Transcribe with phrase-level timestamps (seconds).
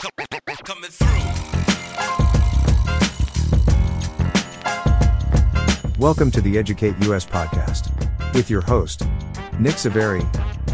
[0.00, 1.08] Coming through.
[5.98, 7.92] Welcome to the Educate US podcast
[8.32, 9.02] with your host,
[9.58, 10.24] Nick Saveri,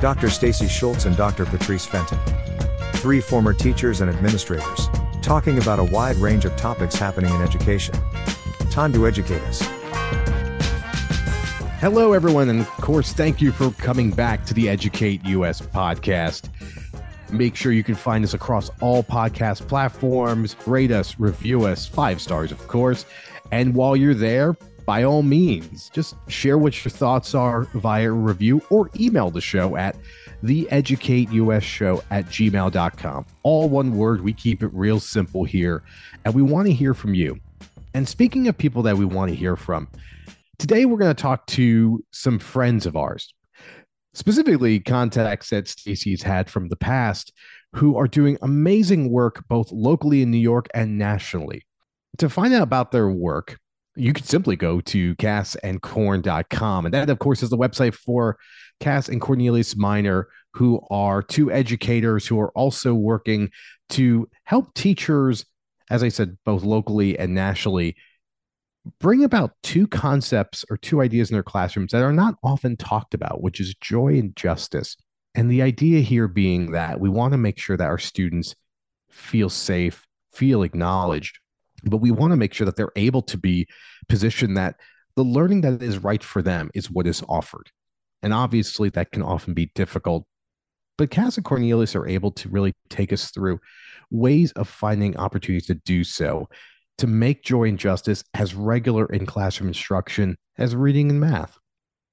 [0.00, 0.30] Dr.
[0.30, 1.44] Stacey Schultz, and Dr.
[1.44, 2.18] Patrice Fenton.
[2.94, 4.88] Three former teachers and administrators
[5.22, 7.96] talking about a wide range of topics happening in education.
[8.70, 9.60] Time to educate us.
[11.80, 16.48] Hello, everyone, and of course, thank you for coming back to the Educate US podcast.
[17.30, 20.56] Make sure you can find us across all podcast platforms.
[20.66, 23.04] Rate us, review us, five stars, of course.
[23.50, 24.56] And while you're there,
[24.86, 29.76] by all means, just share what your thoughts are via review or email the show
[29.76, 29.96] at
[30.44, 33.26] theeducateusshow at gmail.com.
[33.42, 34.20] All one word.
[34.20, 35.82] We keep it real simple here.
[36.24, 37.40] And we want to hear from you.
[37.94, 39.88] And speaking of people that we want to hear from,
[40.58, 43.34] today we're going to talk to some friends of ours
[44.16, 47.32] specifically contacts that Stacey's had from the past
[47.74, 51.62] who are doing amazing work both locally in New York and nationally.
[52.18, 53.58] To find out about their work,
[53.94, 56.86] you can simply go to kassandcorn.com.
[56.86, 58.38] And that, of course, is the website for
[58.80, 63.50] Kass and Cornelius Minor, who are two educators who are also working
[63.90, 65.44] to help teachers,
[65.90, 67.96] as I said, both locally and nationally,
[68.98, 73.14] bring about two concepts or two ideas in their classrooms that are not often talked
[73.14, 74.96] about, which is joy and justice.
[75.34, 78.54] And the idea here being that we want to make sure that our students
[79.10, 81.38] feel safe, feel acknowledged,
[81.84, 83.66] but we want to make sure that they're able to be
[84.08, 84.76] positioned that
[85.14, 87.70] the learning that is right for them is what is offered.
[88.22, 90.26] And obviously, that can often be difficult.
[90.98, 93.60] But Kass and Cornelius are able to really take us through
[94.10, 96.48] ways of finding opportunities to do so
[96.98, 101.58] to make joy and justice as regular in classroom instruction as reading and math.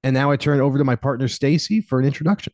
[0.02, 2.52] And now I turn over to my partner, Stacey, for an introduction.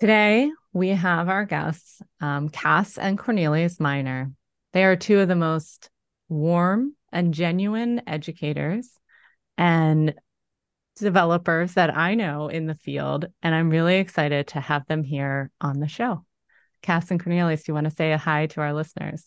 [0.00, 4.30] Today, we have our guests, um, Kass and Cornelius Minor.
[4.72, 5.90] They are two of the most
[6.28, 8.88] warm and genuine educators
[9.56, 10.14] and
[10.96, 13.26] developers that I know in the field.
[13.42, 16.24] And I'm really excited to have them here on the show.
[16.82, 19.24] Kass and Cornelius, do you want to say a hi to our listeners?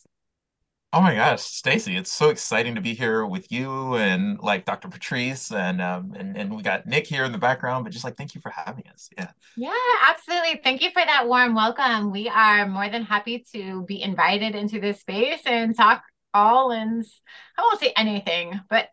[0.94, 4.90] Oh my gosh, Stacey, it's so exciting to be here with you and like Dr.
[4.90, 8.18] Patrice and um and, and we got Nick here in the background, but just like
[8.18, 9.09] thank you for having us.
[9.18, 9.31] Yeah.
[9.56, 9.72] Yeah,
[10.09, 10.59] absolutely.
[10.62, 12.12] Thank you for that warm welcome.
[12.12, 16.03] We are more than happy to be invited into this space and talk
[16.34, 17.06] all and
[17.58, 18.90] I won't say anything, but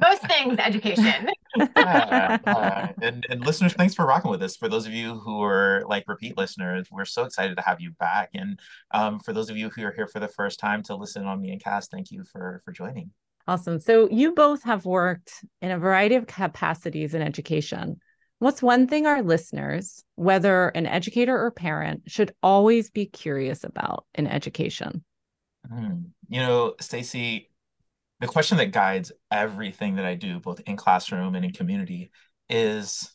[0.00, 1.28] most things education.
[1.76, 4.56] uh, uh, and and listeners, thanks for rocking with us.
[4.56, 7.92] For those of you who are like repeat listeners, we're so excited to have you
[7.92, 8.30] back.
[8.34, 8.58] And
[8.92, 11.40] um, for those of you who are here for the first time to listen on
[11.40, 13.10] me and Kass, thank you for for joining.
[13.48, 13.78] Awesome.
[13.78, 18.00] So you both have worked in a variety of capacities in education.
[18.38, 24.04] What's one thing our listeners, whether an educator or parent, should always be curious about
[24.14, 25.04] in education?
[25.72, 26.06] Mm.
[26.28, 27.50] You know, Stacey,
[28.20, 32.10] the question that guides everything that I do, both in classroom and in community,
[32.48, 33.14] is,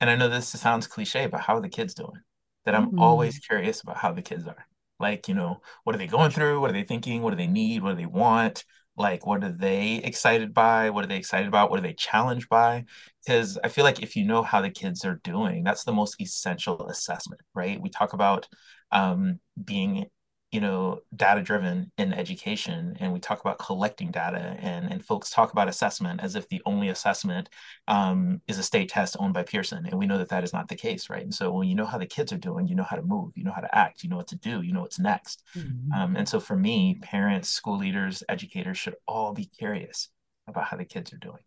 [0.00, 2.20] and I know this sounds cliche, but how are the kids doing?
[2.64, 2.98] That I'm mm-hmm.
[3.00, 4.66] always curious about how the kids are.
[5.00, 6.60] Like, you know, what are they going through?
[6.60, 7.22] What are they thinking?
[7.22, 7.82] What do they need?
[7.82, 8.64] What do they want?
[8.96, 10.90] Like, what are they excited by?
[10.90, 11.70] What are they excited about?
[11.70, 12.84] What are they challenged by?
[13.24, 16.20] Because I feel like if you know how the kids are doing, that's the most
[16.20, 17.80] essential assessment, right?
[17.80, 18.48] We talk about
[18.92, 20.06] um, being
[20.52, 25.30] you know data driven in education and we talk about collecting data and and folks
[25.30, 27.48] talk about assessment as if the only assessment
[27.88, 30.68] um, is a state test owned by pearson and we know that that is not
[30.68, 31.22] the case right?
[31.22, 33.32] And so when you know how the kids are doing you know how to move
[33.34, 35.42] you know how to act you know what to do you know what's next.
[35.56, 35.92] Mm-hmm.
[35.92, 40.10] um, and so for me parents school leaders educators should all be curious
[40.46, 41.42] about how the kids are doing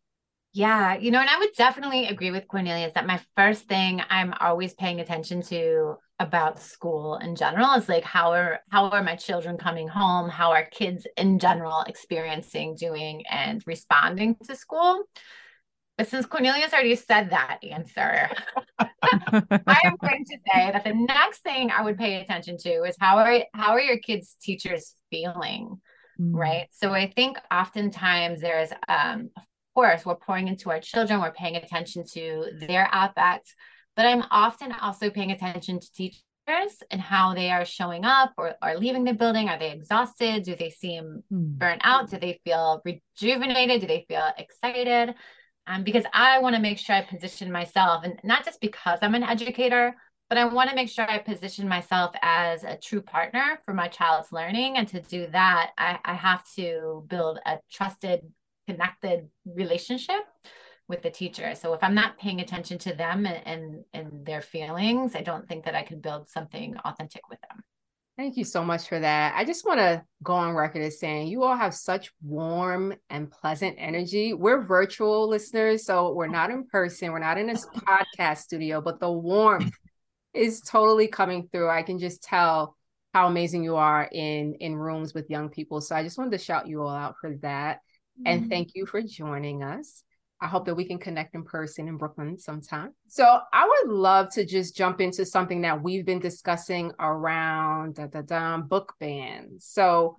[0.55, 4.33] yeah, you know, and I would definitely agree with Cornelius that my first thing I'm
[4.39, 9.17] always paying attention to about school in general is like how are how are my
[9.17, 10.29] children coming home?
[10.29, 15.03] How are kids in general experiencing, doing, and responding to school?
[15.97, 18.29] But since Cornelius already said that answer,
[18.79, 22.95] I am going to say that the next thing I would pay attention to is
[22.97, 25.81] how are how are your kids' teachers feeling?
[26.17, 26.33] Mm.
[26.33, 26.67] Right.
[26.71, 29.31] So I think oftentimes there's um,
[29.75, 33.53] course, we're pouring into our children, we're paying attention to their affects,
[33.95, 36.23] but I'm often also paying attention to teachers
[36.89, 39.49] and how they are showing up or, or leaving the building.
[39.49, 40.43] Are they exhausted?
[40.43, 41.57] Do they seem mm.
[41.57, 42.09] burnt out?
[42.09, 43.81] Do they feel rejuvenated?
[43.81, 45.15] Do they feel excited?
[45.67, 49.15] Um, because I want to make sure I position myself, and not just because I'm
[49.15, 49.95] an educator,
[50.29, 53.87] but I want to make sure I position myself as a true partner for my
[53.87, 54.77] child's learning.
[54.77, 58.21] And to do that, I, I have to build a trusted
[58.67, 60.21] connected relationship
[60.87, 61.55] with the teacher.
[61.55, 65.47] So if I'm not paying attention to them and, and, and their feelings, I don't
[65.47, 67.63] think that I can build something authentic with them.
[68.17, 69.33] Thank you so much for that.
[69.35, 73.29] I just want to go on record as saying you all have such warm and
[73.29, 74.33] pleasant energy.
[74.33, 79.01] We're virtual listeners, so we're not in person, we're not in this podcast studio, but
[79.01, 79.73] the warmth
[80.33, 81.69] is totally coming through.
[81.69, 82.77] I can just tell
[83.13, 85.81] how amazing you are in in rooms with young people.
[85.81, 87.79] So I just wanted to shout you all out for that.
[88.19, 88.27] Mm-hmm.
[88.27, 90.03] And thank you for joining us.
[90.41, 92.93] I hope that we can connect in person in Brooklyn sometime.
[93.07, 98.07] So I would love to just jump into something that we've been discussing around da,
[98.07, 99.65] da, da, book bans.
[99.65, 100.17] So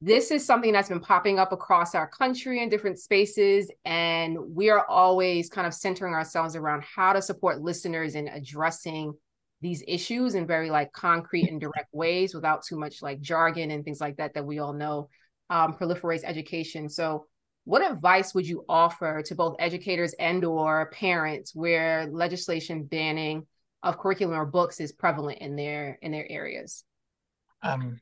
[0.00, 3.70] this is something that's been popping up across our country in different spaces.
[3.84, 9.12] And we are always kind of centering ourselves around how to support listeners in addressing
[9.60, 13.84] these issues in very like concrete and direct ways without too much like jargon and
[13.84, 15.08] things like that that we all know
[15.50, 16.88] um, proliferates education.
[16.88, 17.26] So
[17.64, 23.44] what advice would you offer to both educators and or parents where legislation banning
[23.82, 26.84] of curriculum or books is prevalent in their in their areas?
[27.62, 27.98] Um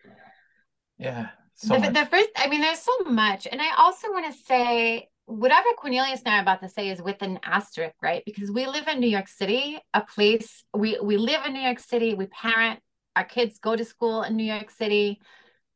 [0.98, 3.46] yeah so the, the, first i mean there's so much.
[3.50, 7.00] And i also want to say whatever cornelius and i are about to say is
[7.00, 8.22] with an asterisk right?
[8.26, 11.78] Because we live in new york city a place we we live in new york
[11.78, 12.80] city we parent
[13.16, 15.20] our kids go to school in new york city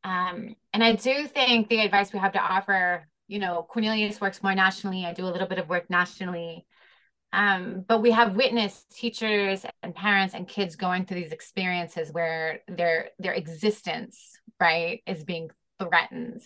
[0.05, 4.43] um, and i do think the advice we have to offer you know, Cornelius works
[4.43, 5.05] more nationally.
[5.05, 6.67] I do a little bit of work nationally.
[7.31, 12.61] Um, but we have witnessed teachers and parents and kids going through these experiences where
[12.67, 16.41] their their existence, right, is being threatened.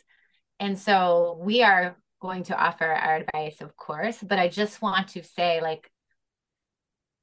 [0.59, 5.09] And so we are going to offer our advice, of course, but I just want
[5.11, 5.89] to say, like,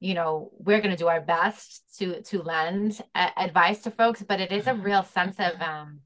[0.00, 4.40] you know, we're going to do our best to to lend advice to folks, but
[4.40, 6.00] it is a real sense of um,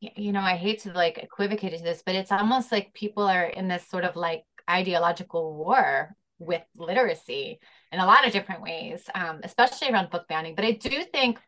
[0.00, 3.44] you know, I hate to like equivocate to this, but it's almost like people are
[3.44, 7.58] in this sort of like ideological war with literacy
[7.90, 10.54] in a lot of different ways, um, especially around book banning.
[10.54, 11.40] But I do think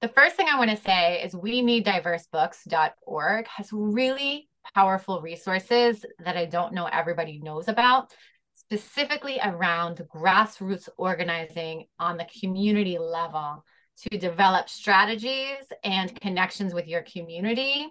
[0.00, 6.04] the first thing I want to say is we need diversebooks.org has really powerful resources
[6.24, 8.14] that I don't know everybody knows about,
[8.54, 13.62] specifically around grassroots organizing on the community level
[14.02, 17.86] to develop strategies and connections with your community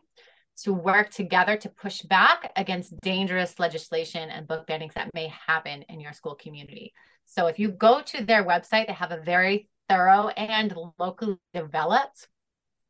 [0.64, 5.84] to work together to push back against dangerous legislation and book bannings that may happen
[5.84, 6.94] in your school community.
[7.26, 12.28] So if you go to their website, they have a very thorough and locally developed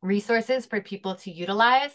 [0.02, 1.92] resources for people to utilize.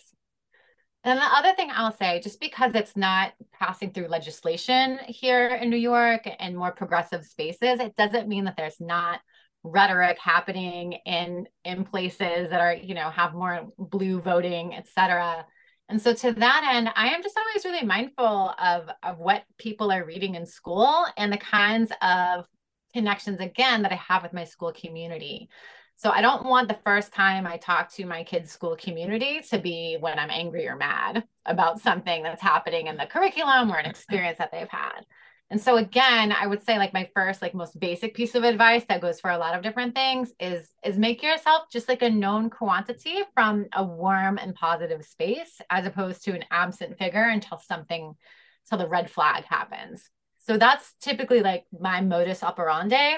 [1.04, 5.70] And the other thing I'll say, just because it's not passing through legislation here in
[5.70, 9.20] New York and more progressive spaces, it doesn't mean that there's not
[9.66, 15.46] rhetoric happening in in places that are you know have more blue voting et cetera.
[15.90, 19.92] And so to that end i am just always really mindful of of what people
[19.92, 22.46] are reading in school and the kinds of
[22.94, 25.50] connections again that i have with my school community.
[25.96, 29.58] So i don't want the first time i talk to my kids school community to
[29.60, 33.86] be when i'm angry or mad about something that's happening in the curriculum or an
[33.86, 35.06] experience that they've had
[35.52, 38.84] and so again, I would say like my first like most basic piece of advice
[38.90, 42.10] that goes for a lot of different things is is make yourself just like a
[42.10, 47.60] known quantity from a warm and positive space as opposed to an absent figure until
[47.60, 48.16] something
[48.66, 50.10] until the red flag happens.
[50.40, 53.18] So that's typically like my modus operandi.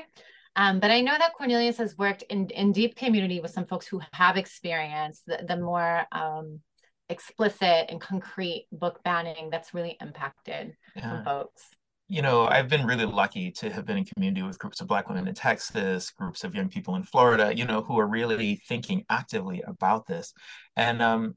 [0.57, 3.87] Um, but I know that Cornelius has worked in, in deep community with some folks
[3.87, 6.61] who have experienced the, the more um,
[7.09, 11.01] explicit and concrete book banning that's really impacted yeah.
[11.03, 11.69] some folks
[12.09, 15.09] you know, I've been really lucky to have been in community with groups of Black
[15.09, 19.03] women in Texas, groups of young people in Florida, you know, who are really thinking
[19.09, 20.33] actively about this.
[20.77, 21.35] And um,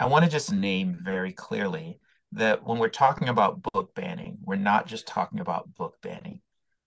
[0.00, 2.00] I want to just name very clearly
[2.32, 6.40] that when we're talking about book banning, we're not just talking about book banning.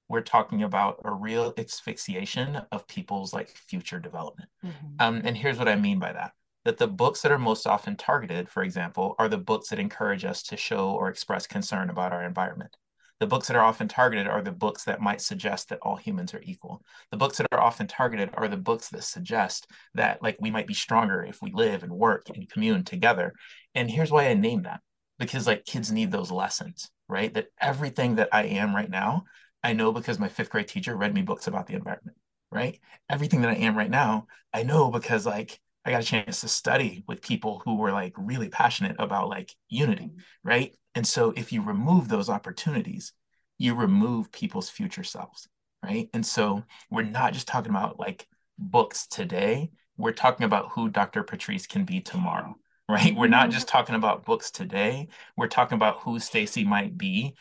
[0.10, 4.50] We're talking about a real asphyxiation of people's like future development.
[4.66, 4.88] Mm-hmm.
[5.00, 6.34] Um, and here's what I mean by that
[6.66, 10.24] that the books that are most often targeted, for example, are the books that encourage
[10.24, 12.78] us to show or express concern about our environment
[13.20, 16.34] the books that are often targeted are the books that might suggest that all humans
[16.34, 16.84] are equal.
[17.12, 20.68] The books that are often targeted are the books that suggest that like we might
[20.68, 23.34] be stronger if we live and work and commune together.
[23.76, 24.82] And here's why I name that
[25.20, 27.34] because like kids need those lessons, right?
[27.34, 29.24] That everything that I am right now,
[29.64, 32.18] I know because my fifth grade teacher read me books about the environment,
[32.52, 32.80] right?
[33.10, 36.48] Everything that I am right now, I know because like I got a chance to
[36.48, 40.20] study with people who were like really passionate about like unity, mm-hmm.
[40.48, 40.76] right?
[40.96, 43.14] And so if you remove those opportunities,
[43.58, 45.48] you remove people's future selves,
[45.84, 46.10] right?
[46.14, 51.24] And so we're not just talking about like books today, we're talking about who Dr.
[51.24, 52.56] Patrice can be tomorrow,
[52.90, 53.16] right?
[53.16, 53.78] We're not just mm-hmm.
[53.78, 57.36] talking about books today, we're talking about who Stacey might be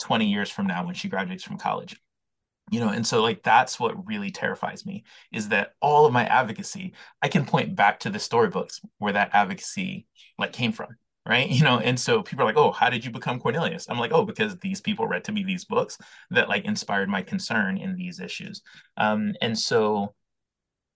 [0.00, 2.00] 20 years from now when she graduates from college.
[2.70, 6.24] You know and so like that's what really terrifies me is that all of my
[6.26, 10.06] advocacy i can point back to the storybooks where that advocacy
[10.38, 10.88] like came from
[11.26, 11.48] right?
[11.58, 13.86] You know and so people are like oh how did you become cornelius?
[13.88, 15.98] I'm like oh because these people read to me these books
[16.30, 18.62] that like inspired my concern in these issues.
[18.96, 20.14] Um, and so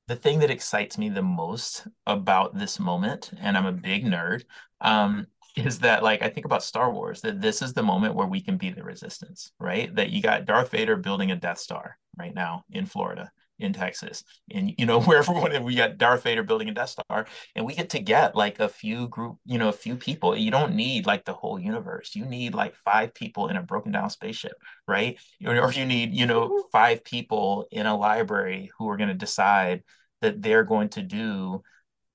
[0.08, 4.42] the thing that excites me the most about this moment and i'm a big nerd
[4.80, 8.26] um, is that like I think about Star Wars that this is the moment where
[8.26, 9.94] we can be the resistance, right?
[9.94, 14.24] That you got Darth Vader building a Death Star right now in Florida, in Texas,
[14.50, 17.90] and you know wherever we got Darth Vader building a Death Star, and we get
[17.90, 20.34] to get like a few group, you know, a few people.
[20.36, 22.14] You don't need like the whole universe.
[22.14, 24.54] You need like five people in a broken down spaceship,
[24.88, 25.18] right?
[25.44, 26.68] Or you need you know mm-hmm.
[26.72, 29.82] five people in a library who are going to decide
[30.22, 31.62] that they're going to do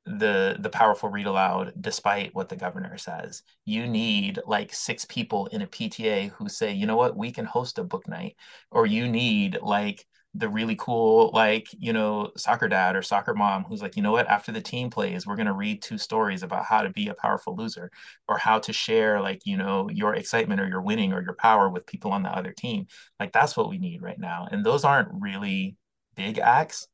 [0.08, 3.44] the the powerful read aloud despite what the governor says.
[3.66, 7.18] You need like six people in a pta who say you know what?
[7.18, 8.36] We can host a book night.
[8.72, 13.64] Or you need like the really cool like you know soccer dad or soccer mom
[13.64, 14.28] who's like you know what?
[14.28, 17.14] After the team plays we're going to read two stories about how to be a
[17.14, 17.92] powerful loser
[18.28, 21.70] or how to share like you know your excitement or your winning or your power
[21.70, 22.88] with people on the other team.
[23.20, 24.48] Like that's what we need right now.
[24.52, 25.76] And those aren't really
[26.16, 26.88] big acts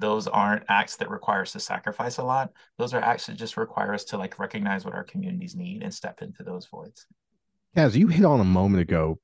[0.00, 2.50] those aren't acts that require us to sacrifice a lot.
[2.78, 5.92] Those are acts that just require us to like recognize what our communities need and
[5.92, 7.06] step into those voids.
[7.76, 9.18] As you hit on a moment ago,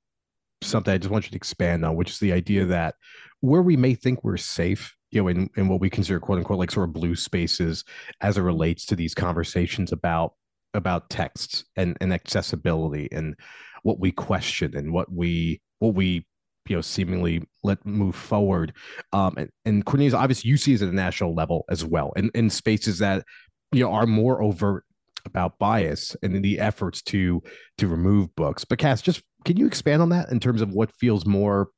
[0.63, 2.95] something I just want you to expand on, which is the idea that
[3.41, 6.59] where we may think we're safe, you know, in, in what we consider quote unquote
[6.59, 7.85] like sort of blue spaces
[8.21, 10.35] as it relates to these conversations about
[10.75, 13.35] about texts and, and accessibility and
[13.83, 16.27] what we question and what we what we
[16.69, 18.73] you know seemingly let move forward.
[19.13, 22.31] Um and, and cornelius obviously you see it at a national level as well and
[22.35, 23.25] in spaces that
[23.73, 24.85] you know are more overt
[25.25, 27.43] about bias and the efforts to
[27.79, 28.65] to remove books.
[28.65, 31.69] But kass just can you expand on that in terms of what feels more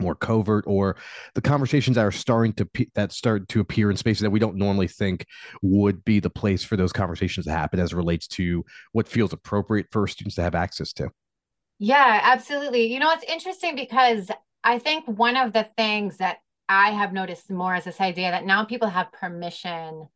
[0.00, 0.96] more covert or
[1.34, 4.56] the conversations that are starting to that start to appear in spaces that we don't
[4.56, 5.24] normally think
[5.62, 9.86] would be the place for those conversations to happen as relates to what feels appropriate
[9.90, 11.10] for students to have access to
[11.78, 12.92] yeah, absolutely.
[12.92, 14.30] You know, it's interesting because
[14.64, 18.44] I think one of the things that I have noticed more is this idea that
[18.44, 20.08] now people have permission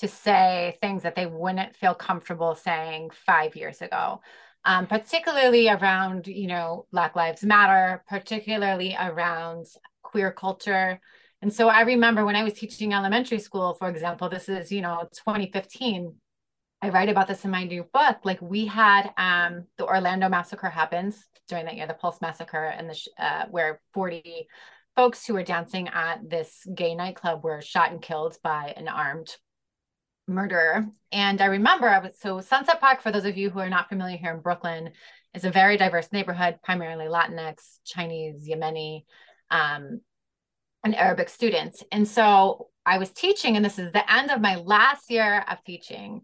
[0.00, 4.20] to say things that they wouldn't feel comfortable saying five years ago,
[4.64, 9.66] um, particularly around, you know, Black Lives Matter, particularly around
[10.02, 11.00] queer culture.
[11.42, 14.82] And so I remember when I was teaching elementary school, for example, this is, you
[14.82, 16.14] know, 2015
[16.80, 18.18] I write about this in my new book.
[18.24, 22.88] Like we had um, the Orlando massacre happens during that year, the Pulse massacre, and
[22.88, 24.46] the uh, where 40
[24.94, 29.34] folks who were dancing at this gay nightclub were shot and killed by an armed
[30.28, 30.86] murderer.
[31.10, 33.02] And I remember I was so Sunset Park.
[33.02, 34.90] For those of you who are not familiar here in Brooklyn,
[35.34, 39.04] is a very diverse neighborhood, primarily Latinx, Chinese, Yemeni,
[39.50, 40.00] um,
[40.84, 41.82] and Arabic students.
[41.92, 45.62] And so I was teaching, and this is the end of my last year of
[45.64, 46.22] teaching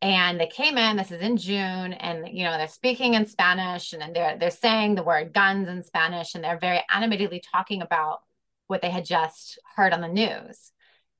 [0.00, 3.92] and they came in this is in june and you know they're speaking in spanish
[3.92, 8.20] and they're they're saying the word guns in spanish and they're very animatedly talking about
[8.68, 10.72] what they had just heard on the news.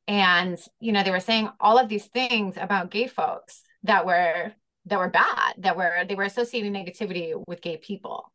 [0.07, 4.53] And you know they were saying all of these things about gay folks that were
[4.87, 8.33] that were bad that were they were associating negativity with gay people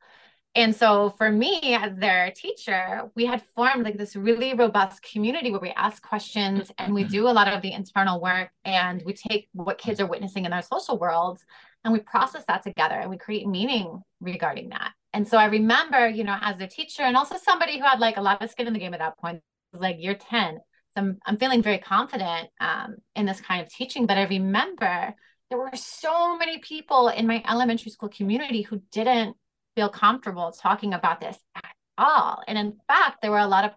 [0.55, 5.51] and so for me as their teacher we had formed like this really robust community
[5.51, 9.13] where we ask questions and we do a lot of the internal work and we
[9.13, 11.45] take what kids are witnessing in their social worlds
[11.83, 14.93] and we process that together and we create meaning regarding that.
[15.13, 18.17] And so i remember you know as a teacher and also somebody who had like
[18.17, 19.41] a lot of skin in the game at that point
[19.73, 20.59] like you're 10
[20.95, 25.13] so i'm, I'm feeling very confident um, in this kind of teaching but i remember
[25.49, 29.35] there were so many people in my elementary school community who didn't
[29.75, 31.65] feel comfortable talking about this at
[31.97, 32.43] all.
[32.47, 33.71] And in fact, there were a lot of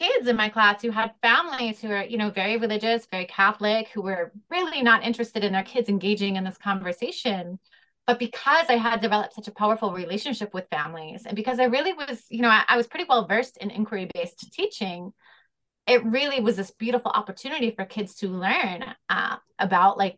[0.00, 3.88] kids in my class who had families who are, you know, very religious, very Catholic,
[3.88, 7.58] who were really not interested in their kids engaging in this conversation.
[8.06, 11.94] But because I had developed such a powerful relationship with families, and because I really
[11.94, 15.12] was, you know, I, I was pretty well versed in inquiry based teaching,
[15.86, 20.16] it really was this beautiful opportunity for kids to learn uh, about like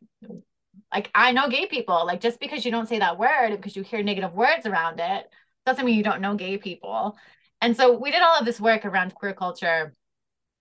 [0.96, 2.06] like I know gay people.
[2.06, 5.28] Like just because you don't say that word, because you hear negative words around it,
[5.66, 7.18] doesn't mean you don't know gay people.
[7.60, 9.94] And so we did all of this work around queer culture.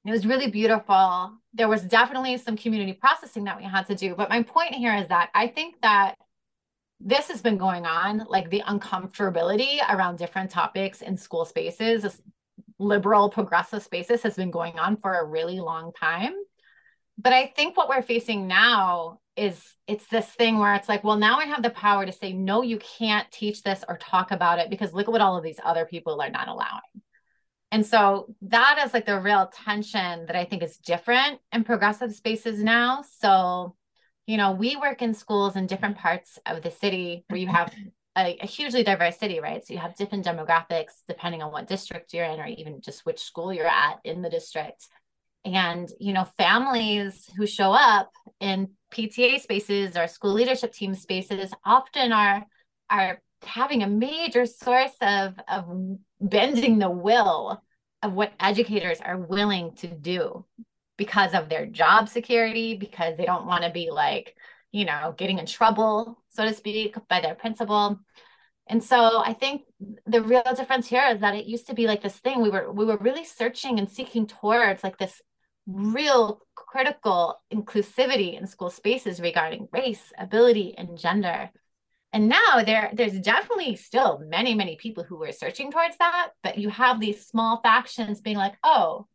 [0.05, 1.31] It was really beautiful.
[1.53, 4.13] There was definitely some community processing that we had to do.
[4.13, 6.15] But my point here is that I think that
[6.99, 12.21] this has been going on, like the uncomfortability around different topics in school spaces,
[12.77, 16.33] liberal, progressive spaces has been going on for a really long time.
[17.17, 21.17] But I think what we're facing now is it's this thing where it's like, well,
[21.17, 24.59] now I have the power to say, no, you can't teach this or talk about
[24.59, 26.81] it because look at what all of these other people are not allowing.
[27.71, 32.13] And so that is like the real tension that I think is different in progressive
[32.15, 33.03] spaces now.
[33.19, 33.75] So,
[34.27, 37.73] you know, we work in schools in different parts of the city where you have
[38.17, 39.65] a, a, hugely diverse city, right?
[39.65, 43.19] So you have different demographics depending on what district you're in, or even just which
[43.19, 44.87] school you're at in the district.
[45.45, 51.53] And, you know, families who show up in PTA spaces or school leadership team spaces
[51.63, 52.45] often are
[52.89, 55.65] are having a major source of, of
[56.19, 57.61] bending the will
[58.01, 60.45] of what educators are willing to do
[60.97, 64.35] because of their job security, because they don't want to be like,
[64.71, 67.99] you know, getting in trouble, so to speak, by their principal.
[68.67, 69.63] And so I think
[70.05, 72.71] the real difference here is that it used to be like this thing we were
[72.71, 75.21] we were really searching and seeking towards like this
[75.67, 81.49] real critical inclusivity in school spaces regarding race, ability, and gender.
[82.13, 86.57] And now there, there's definitely still many, many people who are searching towards that, but
[86.57, 89.07] you have these small factions being like, oh,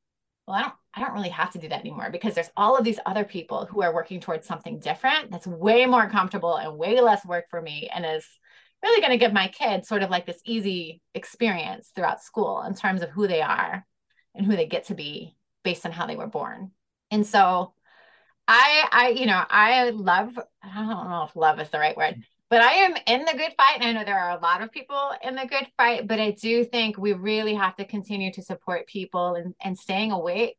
[0.46, 2.84] well, I don't, I don't really have to do that anymore because there's all of
[2.84, 7.00] these other people who are working towards something different that's way more comfortable and way
[7.00, 8.26] less work for me and is
[8.82, 12.74] really going to give my kids sort of like this easy experience throughout school in
[12.74, 13.86] terms of who they are
[14.34, 16.70] and who they get to be based on how they were born.
[17.10, 17.72] And so
[18.48, 22.22] I I you know, I love I don't know if love is the right word,
[22.50, 23.76] but I am in the good fight.
[23.76, 26.32] And I know there are a lot of people in the good fight, but I
[26.32, 30.56] do think we really have to continue to support people and, and staying awake.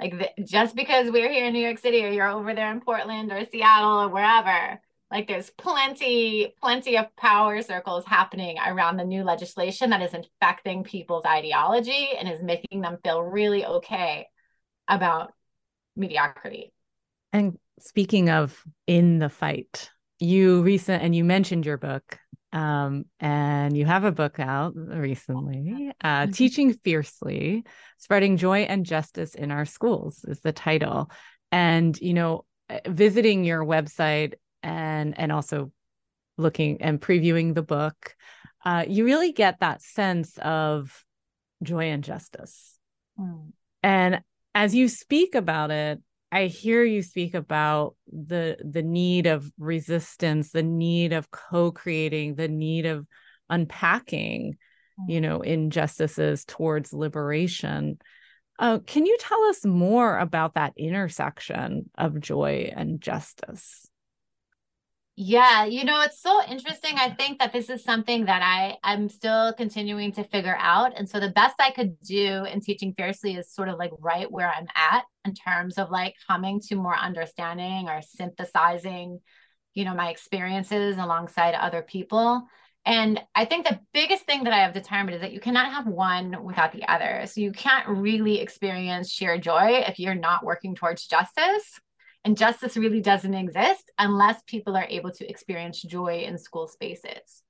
[0.00, 2.80] Like the, just because we're here in New York City or you're over there in
[2.80, 4.80] Portland or Seattle or wherever,
[5.10, 10.84] like there's plenty, plenty of power circles happening around the new legislation that is infecting
[10.84, 14.26] people's ideology and is making them feel really okay
[14.94, 15.32] about
[15.96, 16.72] mediocrity.
[17.32, 19.90] And speaking of in the fight,
[20.22, 22.18] you recent and you mentioned your book
[22.52, 26.30] um, and you have a book out recently uh, mm-hmm.
[26.30, 27.64] teaching fiercely
[27.98, 31.10] spreading joy and justice in our schools is the title
[31.50, 35.72] and you know eh, visiting your website and and also
[36.38, 38.14] looking and previewing the book
[38.64, 41.04] uh, you really get that sense of
[41.62, 42.78] joy and justice
[43.18, 43.50] mm.
[43.82, 44.20] and
[44.54, 46.00] as you speak about it
[46.32, 52.48] I hear you speak about the the need of resistance, the need of co-creating, the
[52.48, 53.06] need of
[53.50, 54.56] unpacking,
[55.06, 55.50] you know, mm-hmm.
[55.50, 57.98] injustices towards liberation.
[58.58, 63.86] Uh, can you tell us more about that intersection of joy and justice?
[65.14, 66.94] Yeah, you know, it's so interesting.
[66.96, 70.96] I think that this is something that I I'm still continuing to figure out.
[70.96, 74.30] And so the best I could do in teaching fiercely is sort of like right
[74.30, 79.20] where I'm at in terms of like coming to more understanding or synthesizing,
[79.74, 82.42] you know, my experiences alongside other people.
[82.86, 85.86] And I think the biggest thing that I have determined is that you cannot have
[85.86, 87.26] one without the other.
[87.26, 91.80] So you can't really experience sheer joy if you're not working towards justice
[92.24, 97.42] and justice really doesn't exist unless people are able to experience joy in school spaces.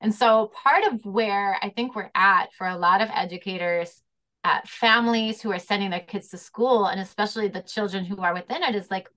[0.00, 4.00] And so, part of where I think we're at for a lot of educators,
[4.44, 8.34] uh, families who are sending their kids to school, and especially the children who are
[8.34, 9.08] within it, is like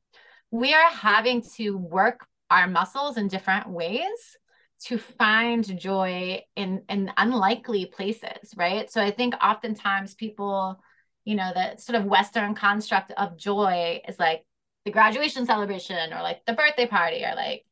[0.50, 4.38] we are having to work our muscles in different ways
[4.86, 8.90] to find joy in, in unlikely places, right?
[8.92, 10.82] So, I think oftentimes people,
[11.26, 14.46] you know, the sort of Western construct of joy is like,
[14.86, 17.64] the graduation celebration or like the birthday party or like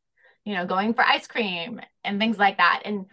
[0.46, 2.82] you know going for ice cream and things like that.
[2.86, 3.06] And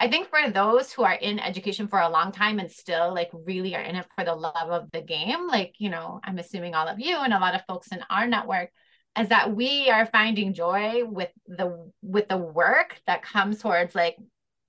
[0.00, 3.30] i think for those who are in education for a long time and still like
[3.32, 6.74] really are in it for the love of the game like you know i'm assuming
[6.74, 8.70] all of you and a lot of folks in our network
[9.18, 14.16] is that we are finding joy with the with the work that comes towards like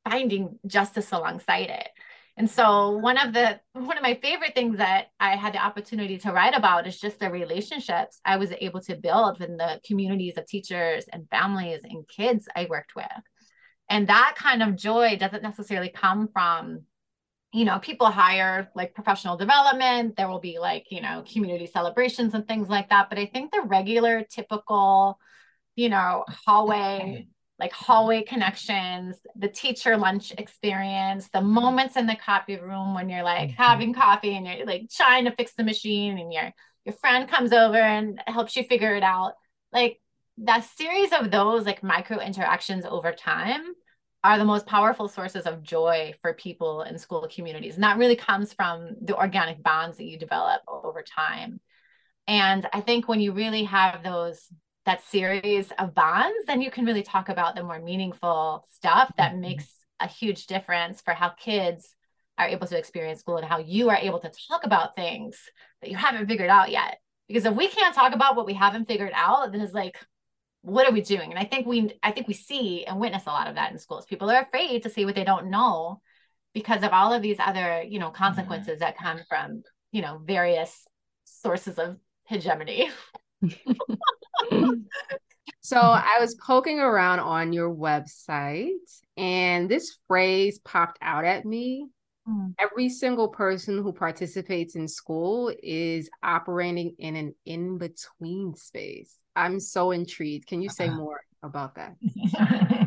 [0.07, 1.89] finding justice alongside it
[2.37, 6.17] and so one of the one of my favorite things that I had the opportunity
[6.19, 10.37] to write about is just the relationships I was able to build in the communities
[10.37, 13.05] of teachers and families and kids I worked with.
[13.89, 16.81] And that kind of joy doesn't necessarily come from
[17.53, 20.17] you know, people hire like professional development.
[20.17, 23.07] There will be like, you know, community celebrations and things like that.
[23.07, 25.17] But I think the regular, typical,
[25.77, 32.57] you know, hallway like hallway connections, the teacher lunch experience, the moments in the copy
[32.57, 33.61] room when you're like mm-hmm.
[33.61, 36.51] having coffee and you're like trying to fix the machine and your
[36.85, 39.33] your friend comes over and helps you figure it out.
[39.71, 39.99] Like
[40.39, 43.63] that series of those like micro interactions over time
[44.23, 47.75] are the most powerful sources of joy for people in school communities.
[47.75, 51.59] And that really comes from the organic bonds that you develop over time.
[52.27, 54.47] And I think when you really have those
[54.85, 59.31] that series of bonds, then you can really talk about the more meaningful stuff that
[59.31, 59.41] mm-hmm.
[59.41, 59.67] makes
[59.99, 61.95] a huge difference for how kids
[62.37, 65.37] are able to experience school and how you are able to talk about things
[65.81, 66.99] that you haven't figured out yet.
[67.27, 69.97] Because if we can't talk about what we haven't figured out, then it's like,
[70.61, 71.31] what are we doing?
[71.31, 73.79] And I think we I think we see and witness a lot of that in
[73.79, 74.05] schools.
[74.05, 76.01] People are afraid to say what they don't know
[76.53, 78.79] because of all of these other, you know, consequences mm-hmm.
[78.79, 80.87] that come from, you know, various
[81.23, 82.89] sources of hegemony.
[85.61, 88.69] so I was poking around on your website
[89.17, 91.87] and this phrase popped out at me.
[92.27, 92.55] Mm.
[92.59, 99.17] Every single person who participates in school is operating in an in between space.
[99.35, 100.47] I'm so intrigued.
[100.47, 100.97] Can you say uh-huh.
[100.97, 101.95] more about that?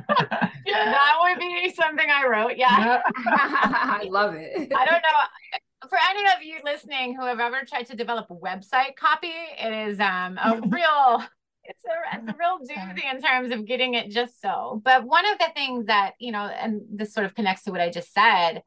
[0.66, 2.56] that would be something I wrote.
[2.56, 3.00] Yeah.
[3.26, 4.72] I love it.
[4.74, 5.88] I don't know.
[5.88, 9.32] For any of you listening who have ever tried to develop website copy,
[9.62, 11.22] it is um, a real
[11.68, 14.80] it's a, it's a real doozy in terms of getting it just so.
[14.84, 17.80] But one of the things that, you know, and this sort of connects to what
[17.80, 18.62] I just said,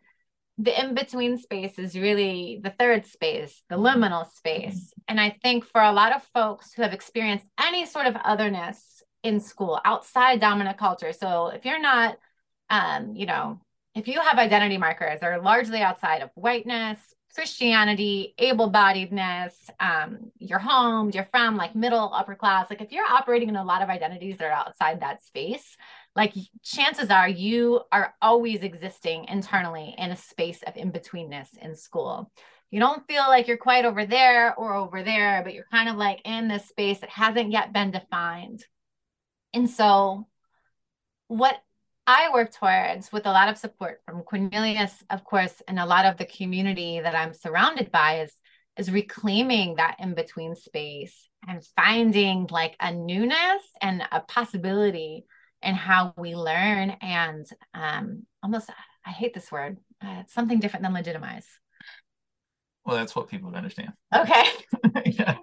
[0.57, 4.93] the in between space is really the third space, the liminal space.
[5.07, 9.01] And I think for a lot of folks who have experienced any sort of otherness
[9.23, 12.17] in school outside dominant culture, so if you're not,
[12.69, 13.59] um, you know,
[13.95, 16.99] if you have identity markers that are largely outside of whiteness,
[17.33, 23.05] Christianity, able bodiedness, um, you're home, you're from like middle, upper class, like if you're
[23.05, 25.77] operating in a lot of identities that are outside that space,
[26.15, 32.31] like chances are you are always existing internally in a space of in-betweenness in school.
[32.69, 35.95] You don't feel like you're quite over there or over there, but you're kind of
[35.95, 38.65] like in this space that hasn't yet been defined.
[39.53, 40.27] And so
[41.27, 41.55] what
[42.11, 46.05] I work towards with a lot of support from Cornelius, of course, and a lot
[46.05, 48.33] of the community that I'm surrounded by is
[48.77, 55.25] is reclaiming that in between space and finding like a newness and a possibility
[55.61, 58.69] in how we learn and um, almost
[59.05, 61.47] I hate this word, uh, something different than legitimize.
[62.85, 63.93] Well, that's what people understand.
[64.13, 64.43] Okay.
[65.05, 65.37] yeah.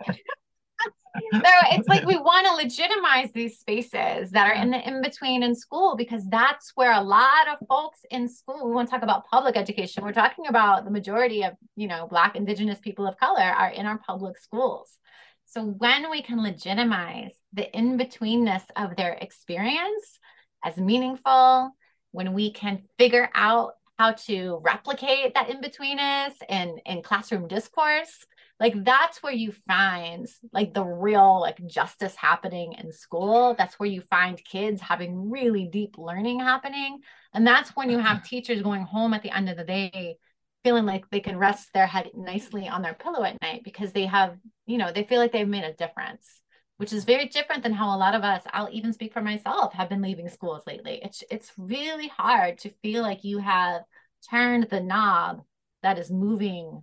[1.33, 5.43] So it's like we want to legitimize these spaces that are in the in between
[5.43, 9.03] in school because that's where a lot of folks in school we want to talk
[9.03, 13.17] about public education we're talking about the majority of you know black indigenous people of
[13.19, 14.99] color are in our public schools.
[15.47, 20.19] So when we can legitimize the in betweenness of their experience
[20.63, 21.71] as meaningful
[22.11, 28.27] when we can figure out how to replicate that in betweenness in in classroom discourse
[28.61, 33.55] like that's where you find like the real like justice happening in school.
[33.57, 36.99] That's where you find kids having really deep learning happening.
[37.33, 40.19] And that's when you have teachers going home at the end of the day
[40.65, 44.07] feeling like they can rest their head nicely on their pillow at night because they
[44.07, 46.43] have you know they feel like they've made a difference
[46.79, 49.73] which is very different than how a lot of us i'll even speak for myself
[49.73, 51.01] have been leaving schools lately.
[51.03, 53.83] It's it's really hard to feel like you have
[54.29, 55.43] turned the knob
[55.83, 56.83] that is moving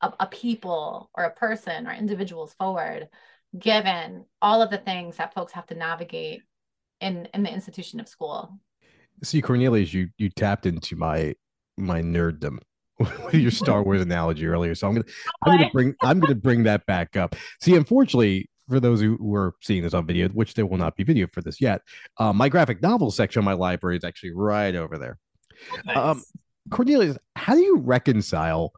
[0.00, 3.08] a, a people or a person or individuals forward
[3.58, 6.42] given all of the things that folks have to navigate
[7.00, 8.58] in in the institution of school.
[9.22, 11.34] See cornelius you you tapped into my
[11.76, 12.58] my nerddom
[12.98, 15.04] with your star wars analogy earlier so i'm gonna
[15.44, 17.34] i'm gonna bring i'm gonna bring that back up.
[17.60, 20.96] See unfortunately for those who, who are seeing this on video which there will not
[20.96, 21.82] be video for this yet
[22.18, 25.18] uh, my graphic novel section of my library is actually right over there.
[25.84, 25.96] Nice.
[25.96, 26.22] um,
[26.70, 28.72] cornelius how do you reconcile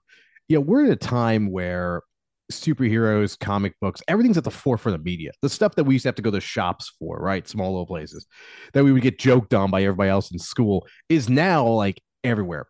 [0.48, 2.02] you know, we're at a time where
[2.50, 5.30] superheroes, comic books, everything's at the forefront of media.
[5.42, 7.46] The stuff that we used to have to go to shops for, right?
[7.46, 8.26] Small little places
[8.72, 12.66] that we would get joked on by everybody else in school is now like everywhere.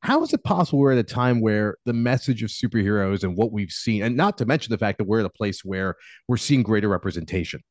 [0.00, 3.52] How is it possible we're at a time where the message of superheroes and what
[3.52, 5.96] we've seen, and not to mention the fact that we're at a place where
[6.28, 7.62] we're seeing greater representation?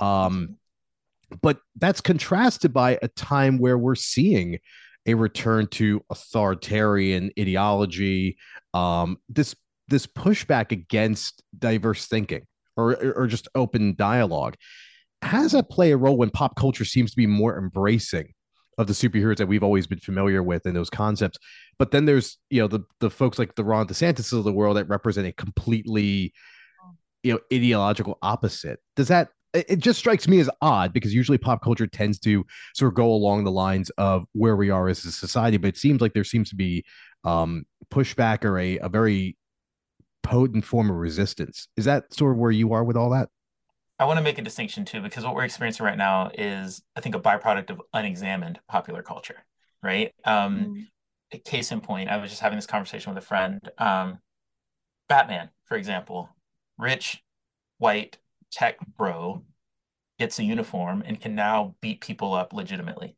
[0.00, 0.56] Um,
[1.40, 4.58] but that's contrasted by a time where we're seeing
[5.06, 8.36] a return to authoritarian ideology,
[8.74, 9.54] um, this
[9.88, 12.42] this pushback against diverse thinking
[12.76, 14.54] or or just open dialogue.
[15.20, 18.32] How does that play a role when pop culture seems to be more embracing
[18.78, 21.38] of the superheroes that we've always been familiar with and those concepts?
[21.78, 24.76] But then there's you know the the folks like the Ron DeSantis of the world
[24.76, 26.32] that represent a completely
[27.22, 28.80] you know ideological opposite.
[28.96, 32.90] Does that it just strikes me as odd because usually pop culture tends to sort
[32.90, 36.00] of go along the lines of where we are as a society, but it seems
[36.00, 36.84] like there seems to be
[37.24, 39.36] um, pushback or a, a very
[40.22, 41.68] potent form of resistance.
[41.76, 43.28] Is that sort of where you are with all that?
[43.98, 47.00] I want to make a distinction too, because what we're experiencing right now is, I
[47.00, 49.44] think, a byproduct of unexamined popular culture,
[49.82, 50.12] right?
[50.24, 50.88] Um,
[51.32, 51.44] mm.
[51.44, 53.60] Case in point, I was just having this conversation with a friend.
[53.78, 54.18] Um,
[55.08, 56.28] Batman, for example,
[56.78, 57.22] rich,
[57.78, 58.18] white,
[58.52, 59.44] tech bro
[60.18, 63.16] gets a uniform and can now beat people up legitimately.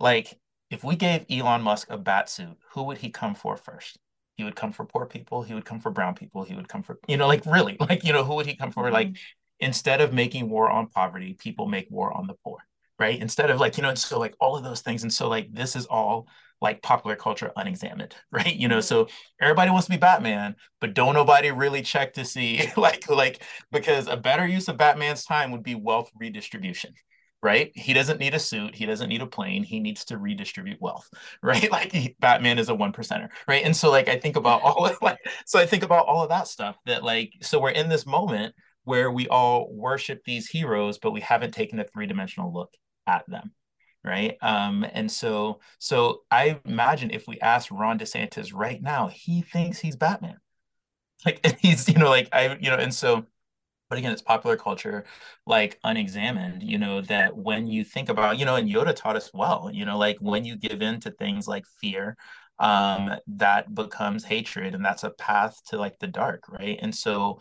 [0.00, 0.38] Like
[0.70, 3.98] if we gave Elon Musk a bat suit, who would he come for first?
[4.36, 5.42] He would come for poor people.
[5.42, 6.44] He would come for brown people.
[6.44, 8.70] He would come for, you know, like really, like, you know, who would he come
[8.70, 8.84] for?
[8.84, 8.92] Mm-hmm.
[8.92, 9.16] Like,
[9.60, 12.58] instead of making war on poverty, people make war on the poor,
[12.98, 13.18] right?
[13.18, 15.02] Instead of like, you know, and so like all of those things.
[15.02, 16.28] And so, like, this is all
[16.60, 18.54] like popular culture unexamined, right?
[18.54, 19.08] You know, so
[19.40, 23.42] everybody wants to be Batman, but don't nobody really check to see like like
[23.72, 26.94] because a better use of Batman's time would be wealth redistribution,
[27.42, 27.70] right?
[27.74, 31.08] He doesn't need a suit, he doesn't need a plane, he needs to redistribute wealth,
[31.42, 31.70] right?
[31.70, 33.64] Like he, Batman is a one percenter, right?
[33.64, 36.30] And so like I think about all of like so I think about all of
[36.30, 40.98] that stuff that like so we're in this moment where we all worship these heroes,
[40.98, 42.72] but we haven't taken a three dimensional look
[43.08, 43.52] at them
[44.06, 44.36] right?
[44.42, 49.78] Um and so so i imagine if we ask ron desantis right now he thinks
[49.80, 50.38] he's batman.
[51.24, 53.26] Like he's you know like i you know and so
[53.88, 55.04] but again it's popular culture
[55.46, 59.30] like unexamined you know that when you think about you know and yoda taught us
[59.34, 62.16] well you know like when you give in to things like fear
[62.58, 66.78] um that becomes hatred and that's a path to like the dark right?
[66.82, 67.40] And so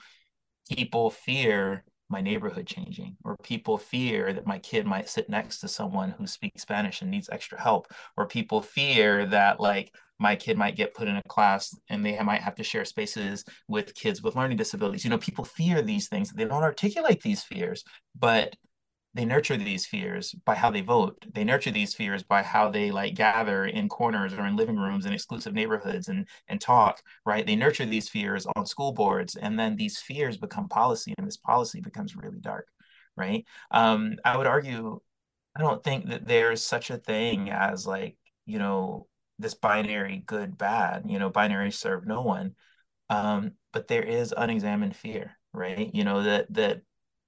[0.71, 5.67] people fear my neighborhood changing or people fear that my kid might sit next to
[5.67, 10.57] someone who speaks spanish and needs extra help or people fear that like my kid
[10.57, 14.21] might get put in a class and they might have to share spaces with kids
[14.23, 15.03] with learning disabilities.
[15.03, 16.31] You know people fear these things.
[16.31, 17.83] They don't articulate these fears
[18.17, 18.55] but
[19.15, 21.25] they nurture these fears by how they vote.
[21.33, 25.05] They nurture these fears by how they like gather in corners or in living rooms
[25.05, 27.45] in exclusive neighborhoods and and talk right?
[27.47, 31.37] They nurture these fears on school boards and then these fears become policy and this
[31.37, 32.67] policy becomes really dark
[33.17, 33.45] right?
[33.71, 34.99] Um i would argue
[35.55, 39.07] i don't think that there's such a thing as like you know
[39.39, 42.55] this binary good bad you know binary serve no one.
[43.09, 45.91] Um but there is unexamined fear right?
[45.93, 46.81] You know that that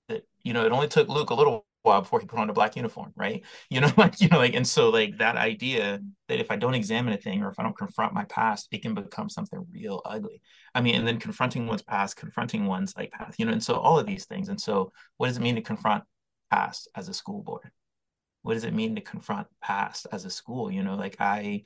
[0.09, 2.53] that you know it only took luke a little while before he put on a
[2.53, 3.43] black uniform, right?
[3.69, 6.73] You know, like you know, like and so like that idea that if I don't
[6.73, 10.01] examine a thing or if I don't confront my past, it can become something real
[10.05, 10.41] ugly.
[10.75, 13.75] I mean, and then confronting one's past, confronting one's like path, you know, and so
[13.75, 14.49] all of these things.
[14.49, 16.03] And so, what does it mean to confront
[16.51, 17.71] past as a school board?
[18.43, 20.71] What does it mean to confront past as a school?
[20.71, 21.63] You know, like I,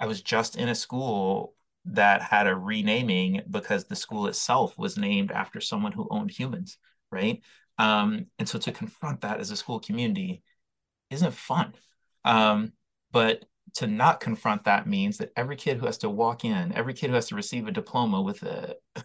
[0.00, 1.54] I was just in a school
[1.86, 6.78] that had a renaming because the school itself was named after someone who owned humans,
[7.10, 7.42] right?
[7.78, 10.42] Um, and so to confront that as a school community
[11.10, 11.74] isn't fun.
[12.24, 12.72] Um,
[13.12, 16.94] but to not confront that means that every kid who has to walk in, every
[16.94, 18.76] kid who has to receive a diploma with a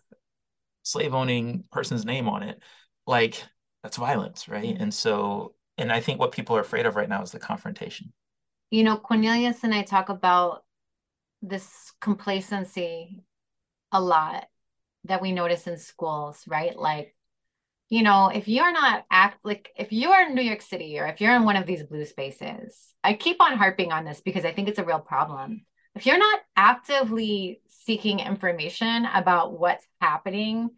[0.84, 2.62] slave owning person's name on it,
[3.06, 3.44] like
[3.84, 4.78] that's violence, right?
[4.80, 8.14] And so, and I think what people are afraid of right now is the confrontation.
[8.70, 10.64] You know, Cornelius and I talk about
[11.42, 13.24] this complacency
[13.92, 14.48] a lot
[15.06, 16.78] that we notice in schools, right?
[16.78, 17.16] Like
[17.92, 21.08] you know, if you're not act like if you are in New York City or
[21.08, 24.46] if you're in one of these blue spaces, I keep on harping on this because
[24.46, 25.66] I think it's a real problem.
[25.94, 30.70] If you're not actively seeking information about what's happening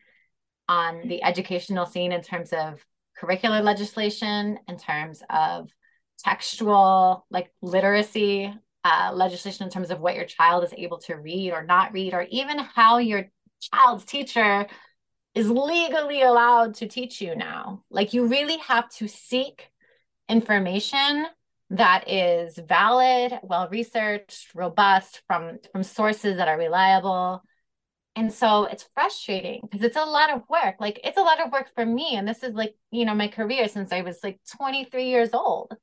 [0.68, 2.84] on the educational scene in terms of
[3.22, 5.70] curricular legislation, in terms of
[6.18, 8.52] textual like literacy
[8.84, 12.16] uh, legislation in terms of what your child is able to read or not read,
[12.16, 13.30] or even how your
[13.62, 14.66] child's teacher
[15.36, 17.84] is legally allowed to teach you now.
[17.90, 19.70] Like you really have to seek
[20.30, 21.26] information
[21.72, 27.42] that is valid, well researched, robust from from sources that are reliable.
[28.16, 30.76] And so it's frustrating because it's a lot of work.
[30.80, 33.28] Like it's a lot of work for me and this is like, you know, my
[33.28, 35.74] career since I was like 23 years old.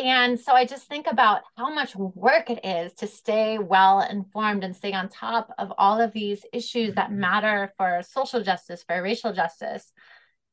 [0.00, 4.64] And so I just think about how much work it is to stay well informed
[4.64, 7.20] and stay on top of all of these issues that mm-hmm.
[7.20, 9.92] matter for social justice, for racial justice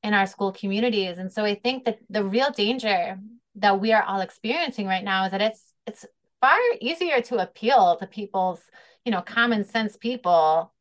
[0.03, 1.17] in our school communities.
[1.17, 3.17] And so I think that the real danger
[3.55, 6.05] that we are all experiencing right now is that it's it's
[6.41, 8.61] far easier to appeal to people's,
[9.05, 10.73] you know, common sense people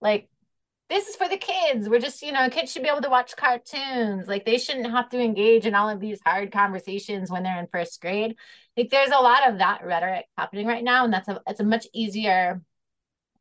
[0.00, 0.28] like
[0.90, 1.88] this is for the kids.
[1.88, 4.28] We're just, you know, kids should be able to watch cartoons.
[4.28, 7.68] Like they shouldn't have to engage in all of these hard conversations when they're in
[7.72, 8.36] first grade.
[8.76, 11.04] Like there's a lot of that rhetoric happening right now.
[11.04, 12.60] And that's a it's a much easier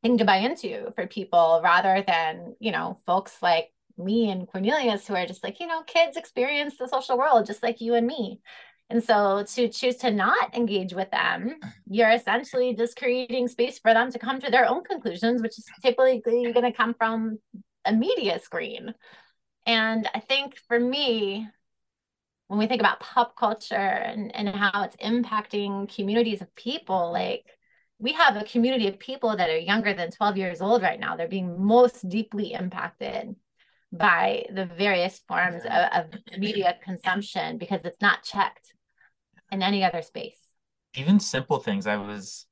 [0.02, 5.06] thing to buy into for people rather than, you know, folks like me and Cornelius
[5.08, 8.08] who are just like, you know, kids experience the social world just like you and
[8.08, 8.40] me.
[8.94, 11.56] And so to choose to not engage with them,
[11.90, 15.66] you're essentially just creating space for them to come to their own conclusions, which is
[15.82, 17.40] typically going to come from
[17.86, 18.94] a media screen.
[19.66, 21.48] And I think for me,
[22.50, 27.46] when we think about pop culture and, and how it's impacting communities of people, like
[27.98, 31.16] we have a community of people that are younger than 12 years old right now.
[31.16, 33.36] They're being most deeply impacted
[33.92, 38.73] by the various forms of, of media consumption because it's not checked
[39.54, 40.40] in any other space.
[40.96, 41.88] even simple things.
[41.88, 42.46] I was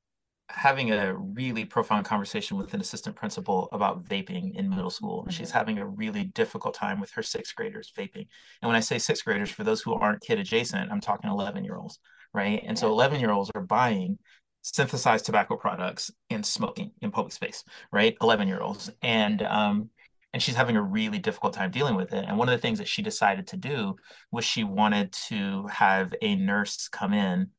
[0.48, 5.22] having a really profound conversation with an assistant principal about vaping in middle school.
[5.22, 5.30] Mm-hmm.
[5.30, 8.26] She's having a really difficult time with her sixth graders vaping.
[8.60, 11.64] And when I say sixth graders, for those who aren't kid adjacent, I'm talking 11
[11.64, 11.98] year olds,
[12.34, 12.62] right?
[12.66, 14.18] And so 11 year olds are buying
[14.62, 18.16] synthesized tobacco products and smoking in public space, right?
[18.20, 18.90] 11 year olds.
[19.02, 19.90] And, um,
[20.32, 22.24] and she's having a really difficult time dealing with it.
[22.26, 23.96] And one of the things that she decided to do
[24.30, 27.50] was she wanted to have a nurse come in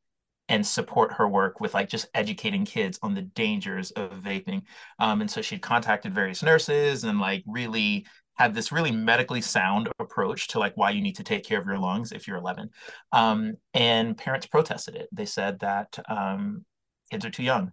[0.50, 4.64] and support her work with like just educating kids on the dangers of vaping.
[5.00, 8.06] Um, and so she contacted various nurses and like really
[8.36, 11.68] had this really medically sound approach to like why you need to take care of
[11.68, 12.70] your lungs if you're 11.
[13.12, 15.08] Um, and parents protested it.
[15.12, 16.66] They said that um,
[17.12, 17.72] kids are too young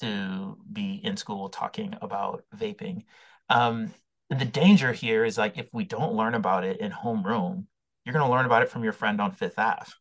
[0.00, 3.04] to be in school talking about vaping.
[3.50, 3.92] Um,
[4.32, 7.66] and the danger here is like if we don't learn about it in homeroom,
[8.04, 9.92] you're going to learn about it from your friend on Fifth Ave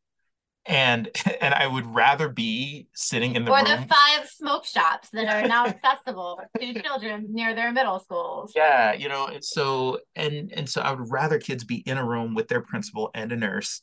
[0.66, 1.10] and
[1.42, 3.66] and I would rather be sitting in the or room.
[3.66, 8.54] the five smoke shops that are now accessible to children near their middle schools.
[8.56, 12.06] Yeah, you know, and so and and so I would rather kids be in a
[12.06, 13.82] room with their principal and a nurse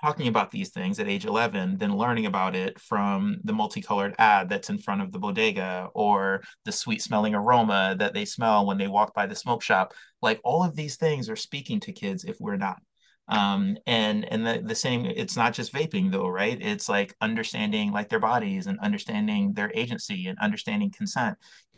[0.00, 4.48] talking about these things at age 11 than learning about it from the multicolored ad
[4.48, 8.78] that's in front of the bodega or the sweet smelling aroma that they smell when
[8.78, 9.92] they walk by the smoke shop.
[10.22, 12.80] Like all of these things are speaking to kids if we're not.
[13.28, 16.58] Um, and and the, the same it's not just vaping though right?
[16.60, 21.36] It's like understanding like their bodies and understanding their agency and understanding consent.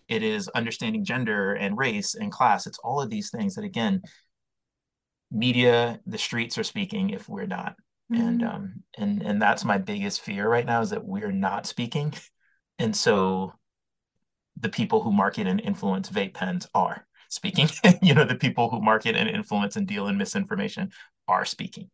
[0.08, 2.66] It is understanding gender and race and class.
[2.66, 4.02] It's all of these things that again
[5.32, 7.74] media the streets are speaking if we're not
[8.10, 8.22] mm-hmm.
[8.22, 12.12] and um and and that's my biggest fear right now is that we're not speaking
[12.78, 13.52] and so
[14.58, 17.68] the people who market and influence vape pens are speaking.
[18.02, 20.90] you know, the people who market and influence and deal in misinformation
[21.28, 21.90] are speaking.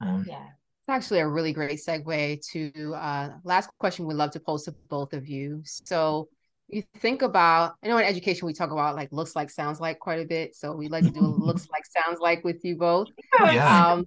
[0.00, 0.44] Um, yeah.
[0.80, 4.74] It's actually a really great segue to uh, last question we'd love to pose to
[4.88, 5.62] both of you.
[5.64, 6.28] So
[6.66, 10.00] you think about, I know in education we talk about like looks like, sounds like
[10.00, 10.56] quite a bit.
[10.56, 13.08] So we like to do looks like, sounds like with you both.
[13.40, 13.92] Yeah.
[13.92, 14.06] Um,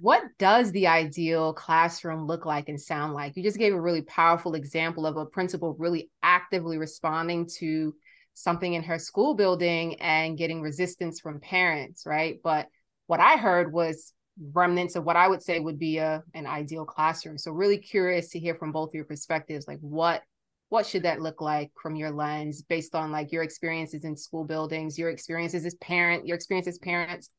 [0.00, 3.36] what does the ideal classroom look like and sound like?
[3.36, 7.94] You just gave a really powerful example of a principal really actively responding to
[8.34, 12.38] something in her school building and getting resistance from parents, right?
[12.42, 12.68] But
[13.06, 14.12] what I heard was
[14.52, 17.38] remnants of what I would say would be a an ideal classroom.
[17.38, 20.22] So really curious to hear from both your perspectives, like what
[20.68, 24.44] what should that look like from your lens based on like your experiences in school
[24.44, 27.30] buildings, your experiences as parent, your experience as parents.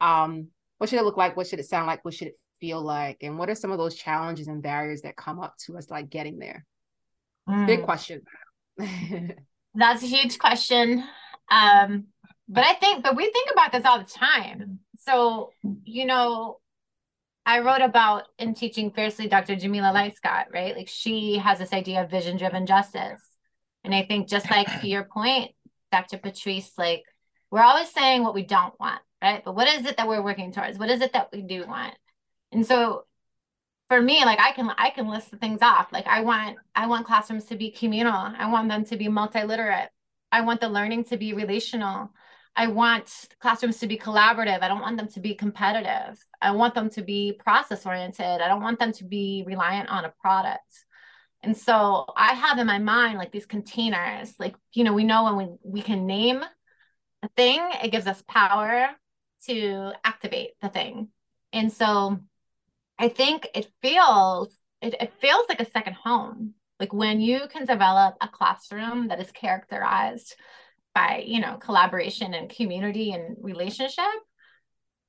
[0.00, 0.48] Um,
[0.84, 1.34] what should it look like?
[1.34, 2.04] What should it sound like?
[2.04, 3.16] What should it feel like?
[3.22, 6.10] And what are some of those challenges and barriers that come up to us like
[6.10, 6.66] getting there?
[7.48, 7.66] Mm.
[7.66, 8.20] Big question.
[9.74, 11.02] That's a huge question.
[11.50, 12.08] Um,
[12.50, 14.80] but I think, but we think about this all the time.
[14.98, 15.52] So,
[15.84, 16.58] you know,
[17.46, 19.56] I wrote about in teaching fiercely Dr.
[19.56, 20.76] Jamila Lyiscott, right?
[20.76, 23.22] Like she has this idea of vision driven justice.
[23.84, 25.52] And I think just like to your point,
[25.90, 26.18] Dr.
[26.18, 27.04] Patrice, like
[27.50, 29.42] we're always saying what we don't want, right?
[29.44, 30.78] But what is it that we're working towards?
[30.78, 31.94] What is it that we do want?
[32.52, 33.04] And so
[33.88, 35.92] for me like i can i can list the things off.
[35.92, 38.14] Like i want i want classrooms to be communal.
[38.14, 39.90] I want them to be multi-literate.
[40.30, 42.10] I want the learning to be relational.
[42.56, 43.10] I want
[43.40, 44.62] classrooms to be collaborative.
[44.62, 46.18] I don't want them to be competitive.
[46.40, 50.04] I want them to be process oriented i don't want them to be reliant on
[50.04, 50.72] a product.
[51.42, 54.34] And so i have in my mind like these containers.
[54.38, 56.42] Like you know we know when we we can name
[57.22, 58.90] a thing it gives us power
[59.46, 61.08] to activate the thing.
[61.52, 62.18] And so
[62.98, 66.54] I think it feels it, it feels like a second home.
[66.78, 70.34] Like when you can develop a classroom that is characterized
[70.94, 74.04] by, you know, collaboration and community and relationship,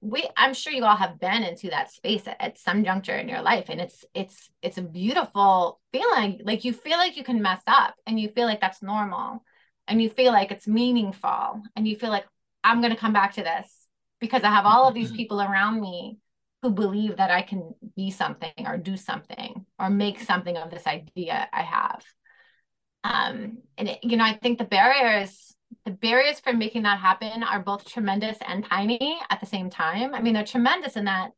[0.01, 3.27] we i'm sure you all have been into that space at, at, some juncture in
[3.27, 3.65] your life.
[3.69, 6.41] And it's it's it's a beautiful feeling.
[6.43, 9.43] Like you feel like you can mess up and you feel like that's normal
[9.87, 12.25] and you feel like it's meaningful and you feel like
[12.63, 13.74] i'm going to come back to this
[14.19, 16.17] because i have all of these people around me
[16.65, 20.87] who believe that I can be something or do something or make something of this
[20.87, 22.03] idea I have.
[23.03, 27.43] Um, and it, you know, I think the barriers, the barriers for making that happen
[27.43, 30.15] are both tremendous and tiny at the same time.
[30.15, 31.33] I mean, they're tremendous in that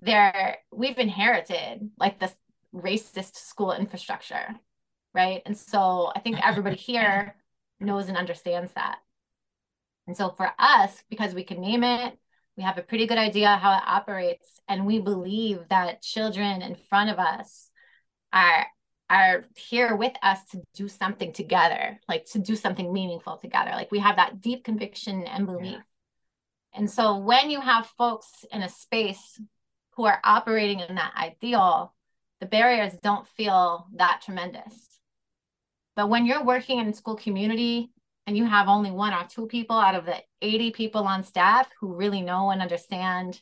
[0.00, 2.32] they're we've inherited like this
[2.74, 4.48] racist school infrastructure,
[5.12, 5.42] right?
[5.44, 7.36] And so I think everybody here
[7.80, 9.00] knows and understands that.
[10.06, 12.18] And so for us, because we can name it,
[12.56, 16.76] we have a pretty good idea how it operates and we believe that children in
[16.88, 17.70] front of us
[18.32, 18.66] are
[19.10, 23.90] are here with us to do something together like to do something meaningful together like
[23.90, 25.80] we have that deep conviction and belief yeah.
[26.72, 29.38] and so when you have folks in a space
[29.90, 31.92] who are operating in that ideal
[32.44, 35.00] the barriers don't feel that tremendous.
[35.96, 37.90] But when you're working in a school community
[38.26, 41.68] and you have only one or two people out of the 80 people on staff
[41.80, 43.40] who really know and understand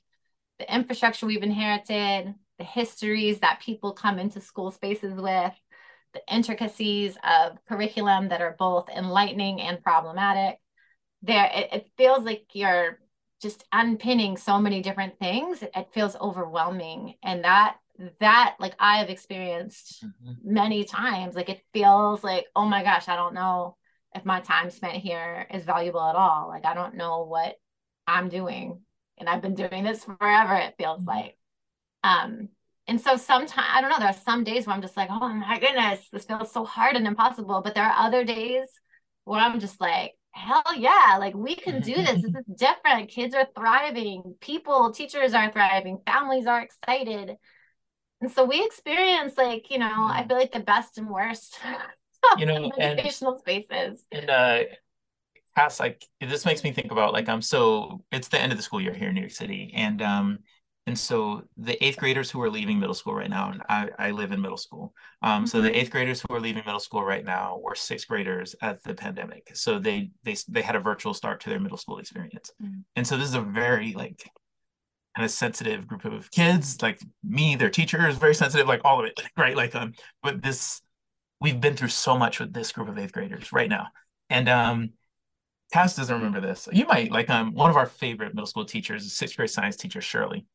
[0.59, 5.55] the infrastructure we've inherited, the histories that people come into school spaces with,
[6.15, 10.59] the intricacies of curriculum that are both enlightening and problematic.
[11.23, 12.99] There, it, it feels like you're
[13.41, 15.63] just unpinning so many different things.
[15.63, 17.77] It, it feels overwhelming, and that
[18.21, 20.33] that like I have experienced mm-hmm.
[20.43, 21.37] many times.
[21.37, 23.77] Like it feels like, oh my gosh, I don't know
[24.15, 26.49] if my time spent here is valuable at all.
[26.49, 27.57] Like I don't know what
[28.07, 28.81] I'm doing.
[29.19, 31.09] And I've been doing this forever, it feels mm-hmm.
[31.09, 31.37] like.
[32.05, 32.49] Um,
[32.89, 35.29] and so sometimes I don't know, there are some days where I'm just like, oh
[35.29, 37.63] my goodness, this feels so hard and impossible.
[37.63, 38.67] But there are other days
[39.25, 42.23] where I'm just like, hell yeah, like we can do this.
[42.23, 43.11] this is different.
[43.11, 47.37] Kids are thriving, people, teachers are thriving, families are excited.
[48.21, 51.59] And so we experience like, you know, I feel like the best and worst
[52.39, 54.05] you know and educational spaces.
[54.11, 54.61] And uh
[55.57, 58.63] Kass, like this makes me think about like I'm so it's the end of the
[58.63, 59.73] school year here in New York City.
[59.75, 60.39] And um
[60.87, 64.11] and so the eighth graders who are leaving middle school right now, and I, I
[64.11, 64.93] live in middle school.
[65.23, 65.47] Um, mm-hmm.
[65.47, 65.77] so the mm-hmm.
[65.77, 69.49] eighth graders who are leaving middle school right now were sixth graders at the pandemic.
[69.55, 72.51] So they they they had a virtual start to their middle school experience.
[72.61, 72.81] Mm-hmm.
[72.97, 74.29] And so this is a very like
[75.17, 79.07] kind of sensitive group of kids, like me, their teachers, very sensitive, like all of
[79.07, 79.57] it, right?
[79.57, 80.81] Like um, but this
[81.43, 83.89] we've been through so much with this group of eighth graders right now.
[84.31, 84.91] And um
[85.73, 86.69] Kass doesn't remember this.
[86.73, 90.01] You might like um one of our favorite middle school teachers, sixth grade science teacher
[90.01, 90.47] Shirley.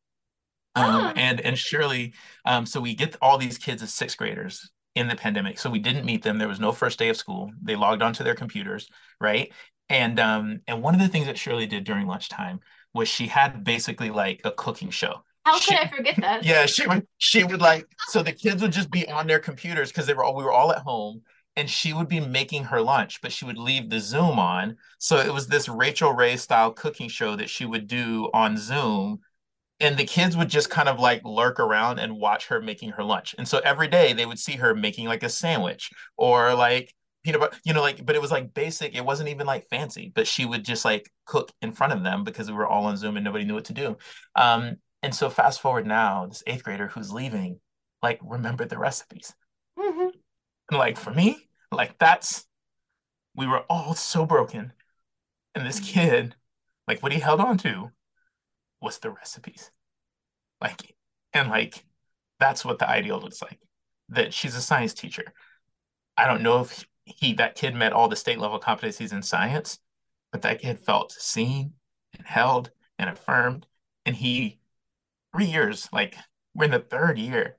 [0.76, 1.14] Um, oh.
[1.16, 2.14] and and Shirley,
[2.46, 5.58] um, so we get all these kids as sixth graders in the pandemic.
[5.58, 6.38] So we didn't meet them.
[6.38, 7.52] There was no first day of school.
[7.64, 8.88] They logged onto their computers,
[9.20, 9.52] right?
[9.90, 12.60] And um, and one of the things that Shirley did during lunchtime
[12.94, 15.24] was she had basically like a cooking show.
[15.48, 16.44] How she, could I forget that?
[16.44, 19.92] Yeah, she would she would like so the kids would just be on their computers
[19.92, 21.22] because they were all we were all at home
[21.56, 24.76] and she would be making her lunch, but she would leave the Zoom on.
[25.00, 29.20] So it was this Rachael Ray style cooking show that she would do on Zoom
[29.80, 33.04] and the kids would just kind of like lurk around and watch her making her
[33.04, 33.34] lunch.
[33.38, 36.94] And so every day they would see her making like a sandwich or like
[37.24, 38.96] peanut butter, you know, like, but it was like basic.
[38.96, 42.24] It wasn't even like fancy, but she would just like cook in front of them
[42.24, 43.98] because we were all on Zoom and nobody knew what to do.
[44.36, 47.60] Um, and so fast forward now, this eighth grader who's leaving,
[48.02, 49.34] like, remembered the recipes.
[49.78, 50.10] Mm-hmm.
[50.70, 52.46] And like for me, like that's,
[53.36, 54.74] we were all so broken.
[55.56, 56.00] And this mm-hmm.
[56.00, 56.36] kid,
[56.88, 57.92] like what he held on to
[58.82, 59.72] was the recipes.
[60.62, 60.96] Like,
[61.34, 61.84] and like,
[62.40, 63.60] that's what the ideal looks like.
[64.10, 65.26] That she's a science teacher.
[66.18, 69.80] I don't know if he, that kid met all the state level competencies in science,
[70.32, 71.74] but that kid felt seen
[72.18, 73.66] and held and affirmed.
[74.06, 74.60] And he,
[75.34, 76.16] three years, like,
[76.54, 77.58] we're in the third year,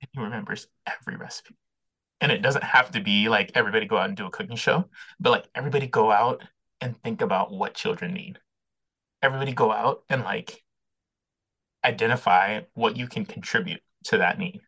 [0.00, 1.56] and he remembers every recipe.
[2.20, 4.84] And it doesn't have to be like everybody go out and do a cooking show,
[5.18, 6.42] but like everybody go out
[6.80, 8.38] and think about what children need
[9.22, 10.62] everybody go out and like
[11.84, 14.60] identify what you can contribute to that need.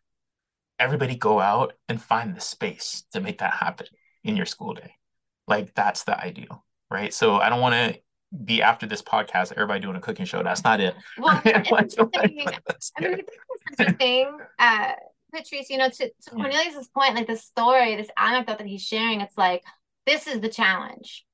[0.79, 3.87] Everybody go out and find the space to make that happen
[4.25, 4.95] in your school day.
[5.47, 7.13] Like that's the ideal, right?
[7.13, 8.01] So I don't want to
[8.45, 10.43] be after this podcast, everybody doing a cooking show.
[10.43, 10.95] That's not it.
[11.19, 13.23] Well, I mean,
[13.79, 14.93] the thing, uh,
[15.35, 19.21] Patrice, you know, to, to Cornelius's point, like the story, this anecdote that he's sharing,
[19.21, 19.63] it's like,
[20.07, 21.25] this is the challenge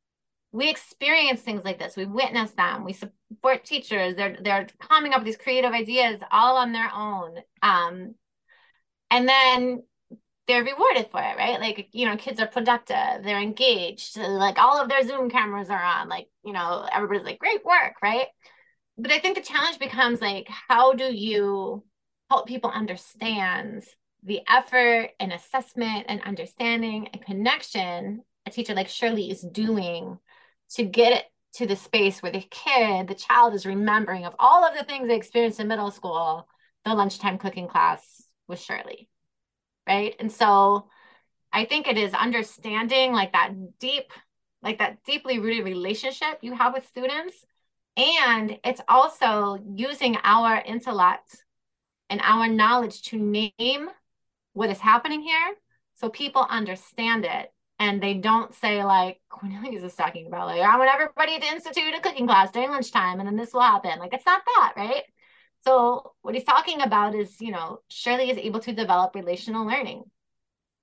[0.52, 1.96] we experience things like this.
[1.96, 2.84] We witness them.
[2.84, 4.14] We support teachers.
[4.16, 7.36] They're they're coming up with these creative ideas all on their own.
[7.62, 8.14] Um,
[9.10, 9.82] and then
[10.48, 11.60] they're rewarded for it, right?
[11.60, 13.22] Like you know, kids are productive.
[13.22, 14.16] They're engaged.
[14.16, 16.08] Like all of their Zoom cameras are on.
[16.08, 18.26] Like you know, everybody's like, great work, right?
[18.96, 21.84] But I think the challenge becomes like, how do you
[22.30, 23.84] help people understand
[24.24, 30.18] the effort and assessment and understanding and connection a teacher like Shirley is doing
[30.70, 31.24] to get it
[31.54, 35.08] to the space where the kid, the child is remembering of all of the things
[35.08, 36.48] they experienced in middle school,
[36.84, 39.08] the lunchtime cooking class with Shirley.
[39.88, 40.14] Right.
[40.20, 40.86] And so
[41.52, 44.12] I think it is understanding like that deep,
[44.62, 47.34] like that deeply rooted relationship you have with students.
[47.96, 51.42] And it's also using our intellect
[52.10, 53.88] and our knowledge to name
[54.52, 55.54] what is happening here
[55.94, 60.76] so people understand it and they don't say like Cornelius is talking about like I
[60.78, 63.98] want everybody to institute a cooking class during lunchtime and then this will happen.
[63.98, 65.04] Like it's not that, right?
[65.64, 70.04] So what he's talking about is, you know, Shirley is able to develop relational learning.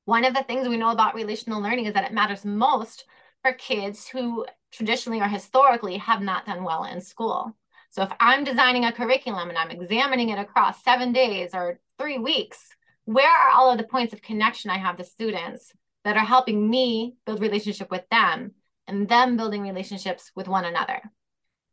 [0.05, 3.05] One of the things we know about relational learning is that it matters most
[3.41, 7.55] for kids who traditionally or historically have not done well in school.
[7.89, 12.17] So if I'm designing a curriculum and I'm examining it across seven days or three
[12.17, 12.69] weeks,
[13.05, 15.71] where are all of the points of connection I have to students
[16.03, 18.51] that are helping me build relationship with them
[18.87, 21.01] and them building relationships with one another.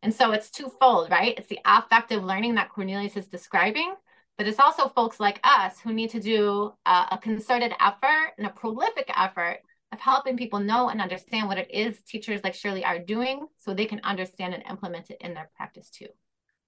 [0.02, 1.34] And so it's twofold, right?
[1.38, 3.94] It's the affective learning that Cornelius is describing,
[4.36, 8.46] but it's also folks like us who need to do a, a concerted effort and
[8.46, 9.58] a prolific effort
[9.92, 13.72] of helping people know and understand what it is teachers like Shirley are doing so
[13.72, 16.08] they can understand and implement it in their practice too.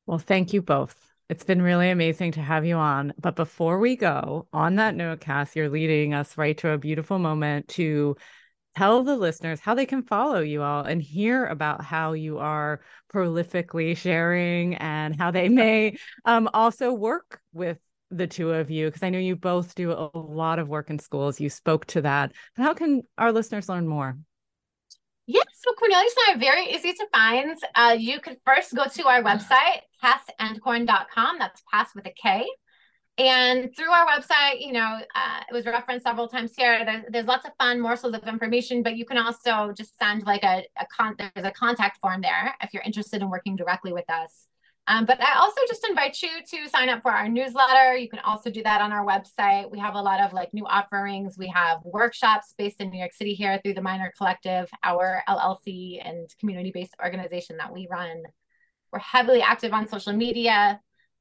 [0.06, 0.94] Well, thank you both.
[1.30, 3.14] It's been really amazing to have you on.
[3.18, 7.18] But before we go, on that note, Kass, you're leading us right to a beautiful
[7.18, 8.16] moment to
[8.76, 12.80] tell the listeners how they can follow you all and hear about how you are
[13.12, 17.78] prolifically sharing and how they may um, also work with
[18.10, 20.98] the two of you because I know you both do a lot of work in
[20.98, 21.40] schools.
[21.40, 22.32] You spoke to that.
[22.56, 24.16] How can our listeners learn more?
[25.26, 27.56] Yes, so Cornelius and I are very easy to find.
[27.74, 31.38] Uh, you could first go to our website, kassandcorn.com.
[31.38, 32.46] That's Kass with a K.
[33.16, 36.84] And through our website, you know, uh, it was referenced several times here.
[36.84, 40.42] There's, there's lots of fun morsels of information, but you can also just send like
[40.42, 44.08] a, a con- there's a contact form there if you're interested in working directly with
[44.10, 44.48] us.
[44.86, 47.96] Um, but I also just invite you to sign up for our newsletter.
[47.96, 49.70] You can also do that on our website.
[49.70, 51.38] We have a lot of like new offerings.
[51.38, 56.00] We have workshops based in New York City here through the Minor Collective, our LLC
[56.04, 58.24] and community-based organization that we run.
[58.92, 60.80] We're heavily active on social media.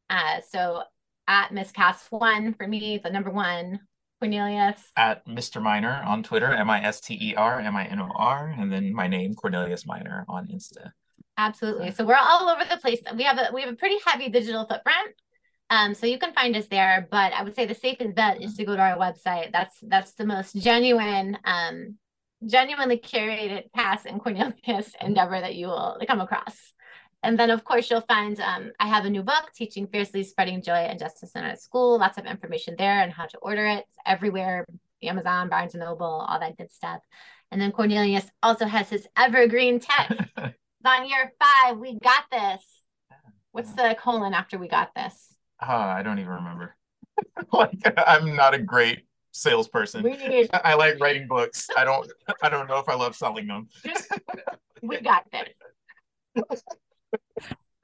[0.09, 0.83] Uh, so
[1.27, 3.79] at Miss Kass one for me, the number one.
[4.19, 5.61] Cornelius at Mr.
[5.61, 8.71] Minor on Twitter, M I S T E R M I N O R, and
[8.71, 10.91] then my name Cornelius Minor on Insta.
[11.37, 11.91] Absolutely.
[11.91, 13.01] So we're all over the place.
[13.15, 15.15] We have a we have a pretty heavy digital footprint.
[15.69, 18.55] Um, so you can find us there, but I would say the safest bet is
[18.55, 19.51] to go to our website.
[19.51, 21.97] That's that's the most genuine, um,
[22.45, 26.73] genuinely curated Kass and Cornelius endeavor that you will come across.
[27.23, 30.61] And then, of course, you'll find um, I have a new book, Teaching Fiercely, Spreading
[30.61, 31.97] Joy and Justice in Our School.
[31.97, 33.85] Lots of information there and how to order it.
[33.87, 34.65] It's everywhere
[35.01, 36.99] Amazon, Barnes and Noble, all that good stuff.
[37.51, 40.19] And then Cornelius also has his evergreen text
[40.85, 41.77] on year five.
[41.77, 42.63] We got this.
[43.51, 45.35] What's the colon after we got this?
[45.61, 46.75] Uh, I don't even remember.
[47.53, 50.03] like I'm not a great salesperson.
[50.03, 50.49] Need...
[50.51, 51.67] I like writing books.
[51.77, 52.11] I don't
[52.41, 53.69] I don't know if I love selling them.
[54.81, 56.63] we got this.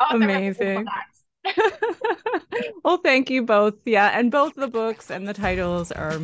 [0.09, 0.87] Amazing.
[2.83, 3.75] well, thank you both.
[3.85, 6.19] Yeah, and both the books and the titles are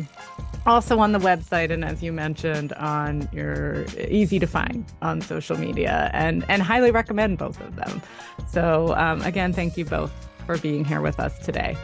[0.66, 5.56] also on the website and as you mentioned on your easy to find on social
[5.56, 8.02] media and and highly recommend both of them.
[8.48, 10.12] So um, again thank you both
[10.44, 11.76] for being here with us today.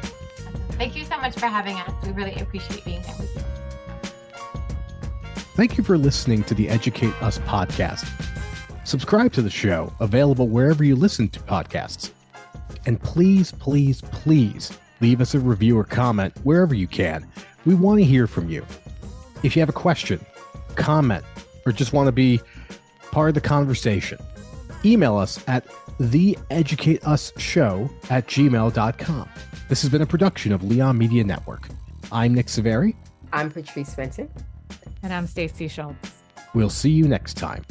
[0.72, 1.92] Thank you so much for having us.
[2.04, 3.42] We really appreciate being here with you.
[5.54, 8.08] Thank you for listening to the educate us podcast
[8.84, 12.10] subscribe to the show available wherever you listen to podcasts
[12.86, 17.26] and please please please leave us a review or comment wherever you can
[17.64, 18.64] we want to hear from you.
[19.42, 20.24] If you have a question,
[20.76, 21.24] comment,
[21.66, 22.40] or just want to be
[23.10, 24.18] part of the conversation,
[24.84, 25.66] email us at
[26.00, 29.28] theeducateusshow at gmail.com.
[29.68, 31.68] This has been a production of Leon Media Network.
[32.10, 32.96] I'm Nick Saveri.
[33.32, 34.28] I'm Patrice Fenton.
[35.02, 36.12] And I'm Stacey Schultz.
[36.54, 37.64] We'll see you next time.